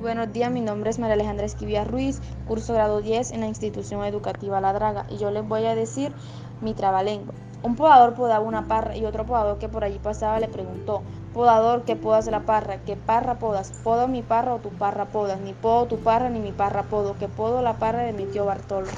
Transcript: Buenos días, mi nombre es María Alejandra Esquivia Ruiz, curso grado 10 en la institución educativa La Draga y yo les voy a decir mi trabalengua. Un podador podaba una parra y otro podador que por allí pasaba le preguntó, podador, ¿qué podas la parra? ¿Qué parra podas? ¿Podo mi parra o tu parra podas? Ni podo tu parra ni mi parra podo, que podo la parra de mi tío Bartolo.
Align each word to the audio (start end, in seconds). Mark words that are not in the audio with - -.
Buenos 0.00 0.32
días, 0.32 0.50
mi 0.50 0.62
nombre 0.62 0.88
es 0.88 0.98
María 0.98 1.12
Alejandra 1.12 1.44
Esquivia 1.44 1.84
Ruiz, 1.84 2.22
curso 2.48 2.72
grado 2.72 3.02
10 3.02 3.32
en 3.32 3.40
la 3.40 3.48
institución 3.48 4.02
educativa 4.02 4.58
La 4.58 4.72
Draga 4.72 5.04
y 5.10 5.18
yo 5.18 5.30
les 5.30 5.46
voy 5.46 5.66
a 5.66 5.74
decir 5.74 6.10
mi 6.62 6.72
trabalengua. 6.72 7.34
Un 7.62 7.76
podador 7.76 8.14
podaba 8.14 8.42
una 8.42 8.66
parra 8.66 8.96
y 8.96 9.04
otro 9.04 9.26
podador 9.26 9.58
que 9.58 9.68
por 9.68 9.84
allí 9.84 9.98
pasaba 9.98 10.40
le 10.40 10.48
preguntó, 10.48 11.02
podador, 11.34 11.84
¿qué 11.84 11.96
podas 11.96 12.26
la 12.28 12.40
parra? 12.40 12.78
¿Qué 12.78 12.96
parra 12.96 13.38
podas? 13.38 13.72
¿Podo 13.84 14.08
mi 14.08 14.22
parra 14.22 14.54
o 14.54 14.58
tu 14.60 14.70
parra 14.70 15.04
podas? 15.04 15.38
Ni 15.38 15.52
podo 15.52 15.84
tu 15.84 15.98
parra 15.98 16.30
ni 16.30 16.40
mi 16.40 16.52
parra 16.52 16.84
podo, 16.84 17.18
que 17.18 17.28
podo 17.28 17.60
la 17.60 17.74
parra 17.74 18.02
de 18.02 18.14
mi 18.14 18.24
tío 18.24 18.46
Bartolo. 18.46 18.88